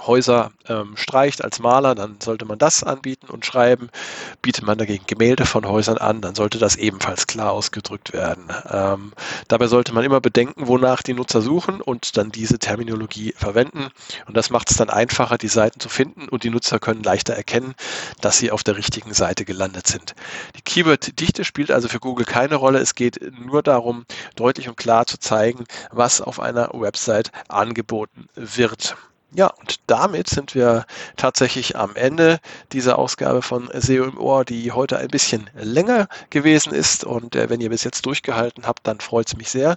Häuser 0.00 0.52
ähm, 0.68 0.96
streicht 0.96 1.44
als 1.44 1.58
Maler, 1.58 1.94
dann 1.94 2.16
sollte 2.20 2.44
man 2.44 2.58
das 2.58 2.82
anbieten 2.82 3.26
und 3.28 3.46
schreiben. 3.46 3.90
Bietet 4.40 4.64
man 4.64 4.78
dagegen 4.78 5.06
Gemälde 5.06 5.46
von 5.46 5.66
Häusern 5.66 5.98
an, 5.98 6.20
dann 6.20 6.34
sollte 6.34 6.58
das 6.58 6.76
ebenfalls 6.76 7.26
klar 7.26 7.52
ausgedrückt 7.52 8.12
werden. 8.12 8.44
Ähm, 8.70 9.12
dabei 9.48 9.66
sollte 9.66 9.92
man 9.92 10.04
immer 10.04 10.20
bedenken, 10.20 10.66
wonach 10.66 11.02
die 11.02 11.14
Nutzer 11.14 11.42
suchen 11.42 11.80
und 11.80 12.16
dann 12.16 12.30
diese 12.30 12.58
Terminologie 12.58 13.34
verwenden. 13.36 13.88
Und 14.26 14.36
das 14.36 14.50
macht 14.50 14.70
es 14.70 14.76
dann 14.76 14.90
einfacher, 14.90 15.38
die 15.38 15.48
Seiten 15.48 15.80
zu 15.80 15.88
finden 15.88 16.28
und 16.28 16.44
die 16.44 16.50
Nutzer 16.50 16.78
können 16.78 17.02
leichter 17.02 17.34
erkennen, 17.34 17.74
dass 18.20 18.38
sie 18.38 18.50
auf 18.50 18.62
der 18.62 18.76
richtigen 18.76 19.14
Seite 19.14 19.44
gelandet 19.44 19.86
sind. 19.86 20.14
Die 20.56 20.62
Keyword-Dichte 20.62 21.44
spielt 21.44 21.70
also 21.70 21.88
für 21.88 22.00
Google 22.00 22.26
keine 22.26 22.56
Rolle. 22.56 22.78
Es 22.78 22.94
geht 22.94 23.20
nur 23.38 23.62
darum, 23.62 24.04
deutlich 24.36 24.68
und 24.68 24.76
klar 24.76 25.06
zu 25.06 25.18
zeigen, 25.18 25.64
was 25.90 26.20
auf 26.20 26.40
einer 26.40 26.70
Website 26.72 27.32
angeboten 27.48 28.28
wird. 28.34 28.96
Ja, 29.34 29.46
und 29.46 29.80
damit 29.86 30.28
sind 30.28 30.54
wir 30.54 30.84
tatsächlich 31.16 31.74
am 31.74 31.96
Ende 31.96 32.38
dieser 32.72 32.98
Ausgabe 32.98 33.40
von 33.40 33.70
SEO 33.72 34.04
im 34.04 34.18
Ohr, 34.18 34.44
die 34.44 34.72
heute 34.72 34.98
ein 34.98 35.08
bisschen 35.08 35.48
länger 35.54 36.06
gewesen 36.28 36.74
ist. 36.74 37.02
Und 37.04 37.34
äh, 37.34 37.48
wenn 37.48 37.62
ihr 37.62 37.70
bis 37.70 37.82
jetzt 37.82 38.04
durchgehalten 38.04 38.66
habt, 38.66 38.86
dann 38.86 39.00
freut 39.00 39.28
es 39.28 39.36
mich 39.36 39.48
sehr. 39.48 39.76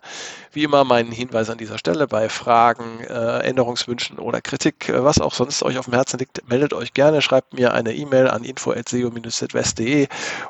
Wie 0.51 0.63
immer 0.63 0.83
mein 0.83 1.09
Hinweis 1.09 1.49
an 1.49 1.57
dieser 1.57 1.77
Stelle 1.77 2.05
bei 2.05 2.27
Fragen, 2.27 2.99
äh, 3.05 3.39
Änderungswünschen 3.43 4.19
oder 4.19 4.41
Kritik, 4.41 4.89
äh, 4.89 5.05
was 5.05 5.21
auch 5.21 5.33
sonst 5.33 5.63
euch 5.63 5.77
auf 5.77 5.85
dem 5.85 5.93
Herzen 5.93 6.19
liegt, 6.19 6.49
meldet 6.49 6.73
euch 6.73 6.93
gerne, 6.93 7.21
schreibt 7.21 7.53
mir 7.53 7.73
eine 7.73 7.93
E-Mail 7.93 8.27
an 8.27 8.43
info.seo-südwest.de 8.43 10.07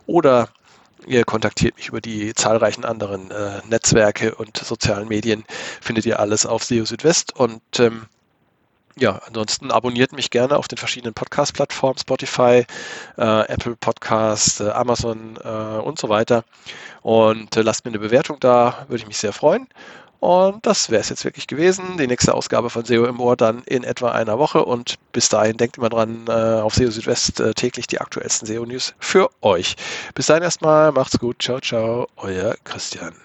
oder 0.07 0.49
Ihr 1.07 1.23
kontaktiert 1.23 1.75
mich 1.75 1.89
über 1.89 2.01
die 2.01 2.33
zahlreichen 2.33 2.83
anderen 2.83 3.29
äh, 3.29 3.61
Netzwerke 3.69 4.33
und 4.33 4.57
sozialen 4.57 5.07
Medien. 5.07 5.43
Findet 5.79 6.07
ihr 6.07 6.19
alles 6.19 6.47
auf 6.47 6.63
SEO 6.63 6.85
Südwest. 6.85 7.35
Und 7.35 7.61
ähm, 7.77 8.07
ja, 8.97 9.19
ansonsten 9.27 9.71
abonniert 9.71 10.13
mich 10.13 10.29
gerne 10.29 10.57
auf 10.57 10.67
den 10.67 10.77
verschiedenen 10.77 11.13
Podcast-Plattformen, 11.13 11.97
Spotify, 11.97 12.65
äh, 13.17 13.47
Apple 13.47 13.75
Podcast, 13.75 14.61
äh, 14.61 14.69
Amazon 14.69 15.37
äh, 15.43 15.47
und 15.47 15.99
so 15.99 16.09
weiter. 16.09 16.43
Und 17.01 17.55
äh, 17.57 17.61
lasst 17.61 17.85
mir 17.85 17.91
eine 17.91 17.99
Bewertung 17.99 18.37
da, 18.39 18.85
würde 18.87 19.01
ich 19.01 19.07
mich 19.07 19.17
sehr 19.17 19.33
freuen. 19.33 19.67
Und 20.19 20.65
das 20.65 20.89
wäre 20.89 21.01
es 21.01 21.09
jetzt 21.09 21.25
wirklich 21.25 21.45
gewesen. 21.45 21.97
Die 21.97 22.07
nächste 22.07 22.33
Ausgabe 22.33 22.69
von 22.69 22.85
SEO 22.85 23.05
im 23.05 23.19
Ohr 23.19 23.35
dann 23.35 23.61
in 23.65 23.83
etwa 23.83 24.11
einer 24.11 24.39
Woche. 24.39 24.65
Und 24.65 24.95
bis 25.11 25.29
dahin 25.29 25.57
denkt 25.57 25.77
immer 25.77 25.89
dran, 25.89 26.25
äh, 26.27 26.31
auf 26.31 26.73
SEO 26.73 26.89
Südwest 26.89 27.39
äh, 27.39 27.53
täglich 27.53 27.87
die 27.87 28.01
aktuellsten 28.01 28.47
SEO-News 28.47 28.95
für 28.97 29.29
euch. 29.41 29.75
Bis 30.15 30.27
dahin 30.27 30.43
erstmal, 30.43 30.91
macht's 30.93 31.19
gut, 31.19 31.41
ciao, 31.41 31.59
ciao, 31.59 32.07
euer 32.15 32.55
Christian. 32.63 33.24